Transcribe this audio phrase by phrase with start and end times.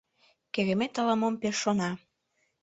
[0.53, 1.91] Керемет ала-мом пеш шона.